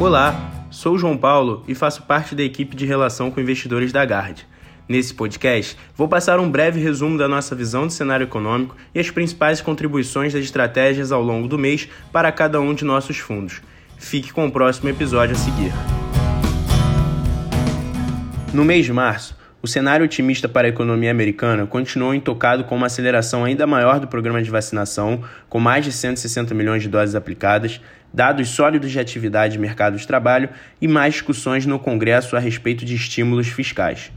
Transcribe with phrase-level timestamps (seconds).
[0.00, 4.46] Olá, sou João Paulo e faço parte da equipe de relação com investidores da Gard.
[4.88, 9.10] Nesse podcast, vou passar um breve resumo da nossa visão do cenário econômico e as
[9.10, 13.60] principais contribuições das estratégias ao longo do mês para cada um de nossos fundos.
[13.98, 15.72] Fique com o próximo episódio a seguir.
[18.54, 22.86] No mês de março, o cenário otimista para a economia americana continuou intocado com uma
[22.86, 27.78] aceleração ainda maior do programa de vacinação, com mais de 160 milhões de doses aplicadas,
[28.12, 30.48] dados sólidos de atividade e mercado de trabalho
[30.80, 34.10] e mais discussões no Congresso a respeito de estímulos fiscais.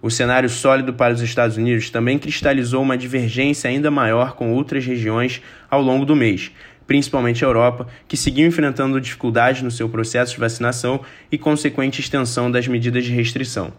[0.00, 4.86] O cenário sólido para os Estados Unidos também cristalizou uma divergência ainda maior com outras
[4.86, 6.52] regiões ao longo do mês,
[6.86, 11.00] principalmente a Europa, que seguiu enfrentando dificuldades no seu processo de vacinação
[11.32, 13.72] e consequente extensão das medidas de restrição.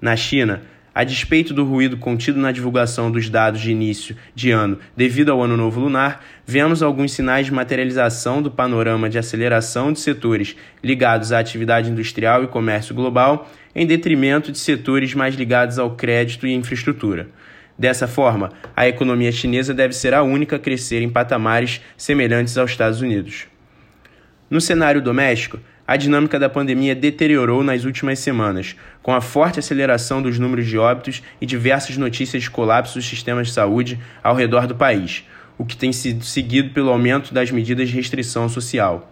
[0.00, 0.62] Na China,
[0.94, 5.42] a despeito do ruído contido na divulgação dos dados de início de ano devido ao
[5.42, 11.32] Ano Novo Lunar, vemos alguns sinais de materialização do panorama de aceleração de setores ligados
[11.32, 16.54] à atividade industrial e comércio global, em detrimento de setores mais ligados ao crédito e
[16.54, 17.28] infraestrutura.
[17.76, 22.72] Dessa forma, a economia chinesa deve ser a única a crescer em patamares semelhantes aos
[22.72, 23.46] Estados Unidos.
[24.50, 30.20] No cenário doméstico, a dinâmica da pandemia deteriorou nas últimas semanas, com a forte aceleração
[30.20, 34.66] dos números de óbitos e diversas notícias de colapso dos sistemas de saúde ao redor
[34.66, 35.24] do país,
[35.56, 39.10] o que tem sido seguido pelo aumento das medidas de restrição social.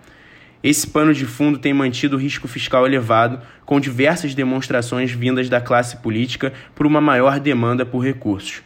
[0.63, 5.63] Esse pano de fundo tem mantido o risco fiscal elevado, com diversas demonstrações vindas da
[5.63, 8.61] classe política por uma maior demanda por recursos.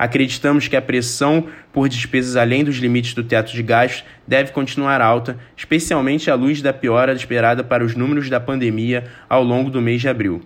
[0.00, 4.98] Acreditamos que a pressão por despesas além dos limites do teto de gastos deve continuar
[5.02, 9.78] alta, especialmente à luz da piora esperada para os números da pandemia ao longo do
[9.78, 10.40] mês de abril.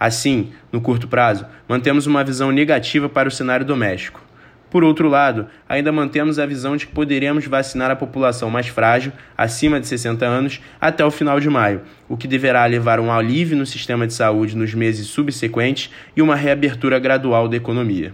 [0.00, 4.20] Assim, no curto prazo, mantemos uma visão negativa para o cenário doméstico.
[4.68, 9.12] Por outro lado, ainda mantemos a visão de que poderemos vacinar a população mais frágil,
[9.36, 13.56] acima de 60 anos, até o final de maio, o que deverá levar um alívio
[13.56, 18.12] no sistema de saúde nos meses subsequentes e uma reabertura gradual da economia.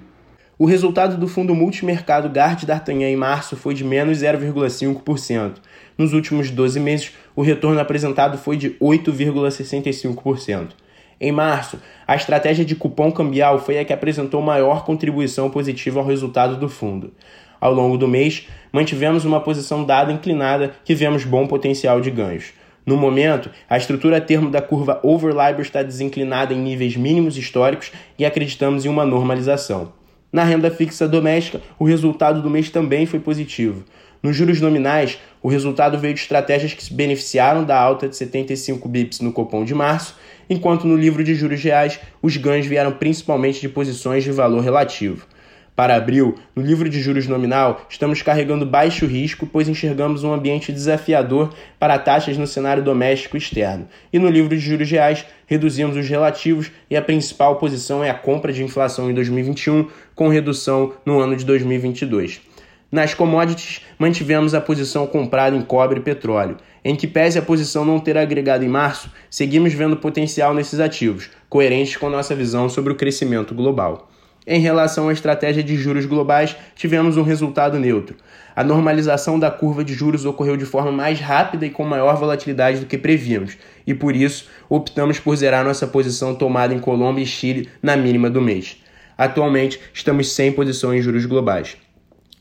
[0.57, 5.55] O resultado do fundo multimercado Gard D'Artagnan em março foi de menos 0,5%.
[5.99, 10.69] Nos últimos 12 meses, o retorno apresentado foi de 8,65%.
[11.21, 16.07] Em março, a estratégia de cupom cambial foi a que apresentou maior contribuição positiva ao
[16.07, 17.13] resultado do fundo.
[17.61, 22.53] Ao longo do mês, mantivemos uma posição dada inclinada que vemos bom potencial de ganhos.
[22.87, 28.25] No momento, a estrutura termo da curva over-LIBOR está desinclinada em níveis mínimos históricos e
[28.25, 30.04] acreditamos em uma normalização.
[30.35, 33.85] Na renda fixa doméstica, o resultado do mês também foi positivo.
[34.21, 38.89] Nos juros nominais, o resultado veio de estratégias que se beneficiaram da alta de 75
[38.89, 40.17] bips no Copom de março,
[40.51, 45.25] enquanto no livro de juros reais, os ganhos vieram principalmente de posições de valor relativo.
[45.77, 50.71] Para abril, no livro de juros nominal, estamos carregando baixo risco, pois enxergamos um ambiente
[50.71, 53.89] desafiador para taxas no cenário doméstico e externo.
[54.13, 58.15] E no livro de juros reais, reduzimos os relativos e a principal posição é a
[58.15, 62.41] compra de inflação em 2021, com redução no ano de 2022.
[62.93, 66.57] Nas commodities, mantivemos a posição comprada em cobre e petróleo.
[66.85, 71.31] Em que pese a posição não ter agregado em março, seguimos vendo potencial nesses ativos,
[71.49, 74.09] coerentes com nossa visão sobre o crescimento global.
[74.47, 78.15] Em relação à estratégia de juros globais, tivemos um resultado neutro.
[78.55, 82.81] A normalização da curva de juros ocorreu de forma mais rápida e com maior volatilidade
[82.81, 83.57] do que prevíamos,
[83.87, 88.29] e por isso optamos por zerar nossa posição tomada em Colômbia e Chile na mínima
[88.29, 88.77] do mês.
[89.17, 91.79] Atualmente, estamos sem posição em juros globais.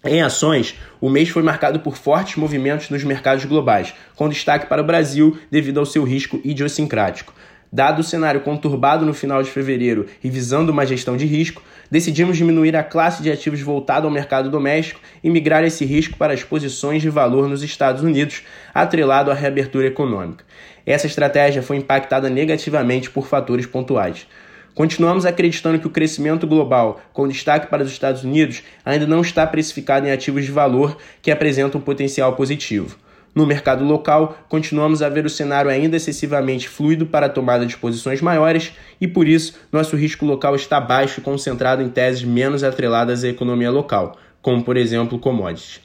[0.05, 4.81] Em ações, o mês foi marcado por fortes movimentos nos mercados globais, com destaque para
[4.81, 7.33] o Brasil devido ao seu risco idiosincrático.
[7.73, 12.37] Dado o cenário conturbado no final de fevereiro e visando uma gestão de risco, decidimos
[12.37, 16.43] diminuir a classe de ativos voltada ao mercado doméstico e migrar esse risco para as
[16.43, 18.43] posições de valor nos Estados Unidos,
[18.75, 20.45] atrelado à reabertura econômica.
[20.85, 24.27] Essa estratégia foi impactada negativamente por fatores pontuais.
[24.75, 29.47] Continuamos acreditando que o crescimento global, com destaque para os Estados Unidos, ainda não está
[29.47, 32.95] precificado em ativos de valor que apresentam potencial positivo.
[33.35, 37.75] No mercado local, continuamos a ver o cenário ainda excessivamente fluido para a tomada de
[37.75, 42.63] posições maiores e, por isso, nosso risco local está baixo e concentrado em teses menos
[42.63, 45.81] atreladas à economia local, como, por exemplo, commodities.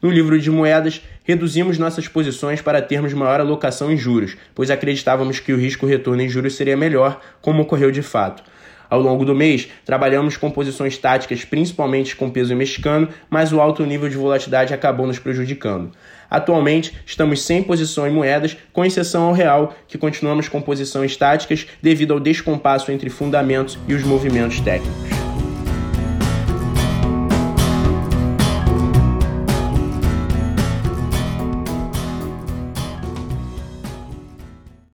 [0.00, 5.40] No livro de moedas, reduzimos nossas posições para termos maior alocação em juros, pois acreditávamos
[5.40, 8.44] que o risco retorno em juros seria melhor, como ocorreu de fato.
[8.92, 13.86] Ao longo do mês, trabalhamos com posições táticas, principalmente com peso mexicano, mas o alto
[13.86, 15.92] nível de volatilidade acabou nos prejudicando.
[16.28, 21.66] Atualmente, estamos sem posição em moedas, com exceção ao real, que continuamos com posições táticas
[21.80, 25.21] devido ao descompasso entre fundamentos e os movimentos técnicos.